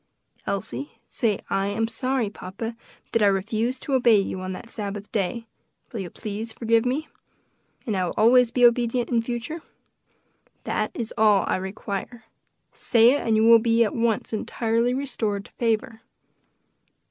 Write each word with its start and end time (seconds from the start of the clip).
"Elsie, 0.47 0.93
say 1.05 1.39
'I 1.51 1.67
am 1.67 1.87
sorry, 1.87 2.27
papa, 2.31 2.75
that 3.11 3.21
I 3.21 3.27
refused 3.27 3.83
to 3.83 3.93
obey 3.93 4.19
you 4.19 4.41
on 4.41 4.51
that 4.53 4.67
Sabbath 4.67 5.11
day; 5.11 5.45
will 5.93 5.99
you 5.99 6.09
please 6.09 6.49
to 6.49 6.55
forgive 6.55 6.87
me? 6.87 7.07
and 7.85 7.95
I 7.95 8.05
will 8.07 8.13
always 8.17 8.49
be 8.49 8.65
obedient 8.65 9.11
in 9.11 9.21
future,' 9.21 9.61
That 10.63 10.89
is 10.95 11.13
all 11.19 11.43
I 11.45 11.57
require. 11.57 12.23
Say 12.73 13.11
it, 13.11 13.21
and 13.21 13.35
you 13.35 13.43
will 13.43 13.59
be 13.59 13.83
at 13.83 13.93
once 13.93 14.33
entirely 14.33 14.95
restored 14.95 15.45
to 15.45 15.51
favor." 15.51 16.01